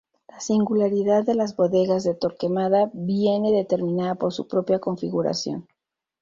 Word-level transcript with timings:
La 0.29 0.39
singularidad 0.39 1.23
de 1.27 1.35
las 1.35 1.55
bodegas 1.55 2.03
de 2.03 2.15
Torquemada 2.15 2.89
viene 2.91 3.51
determinada 3.51 4.15
por 4.15 4.33
su 4.33 4.47
propia 4.47 4.79
configuración. 4.79 5.67